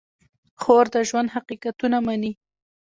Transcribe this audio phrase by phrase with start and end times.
[0.61, 2.31] خور د ژوند حقیقتونه مني.